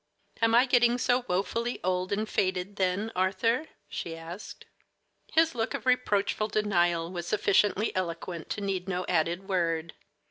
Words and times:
"Am 0.41 0.55
I 0.55 0.65
getting 0.65 0.97
so 0.97 1.25
woefully 1.27 1.79
old 1.83 2.11
and 2.11 2.27
faded, 2.27 2.77
then, 2.77 3.11
Arthur?" 3.15 3.67
she 3.87 4.17
asked. 4.17 4.65
His 5.31 5.53
look 5.53 5.75
of 5.75 5.85
reproachful 5.85 6.47
denial 6.47 7.11
was 7.11 7.27
sufficiently 7.27 7.95
eloquent 7.95 8.49
to 8.49 8.61
need 8.61 8.89
no 8.89 9.05
added 9.07 9.47
word. 9.47 9.93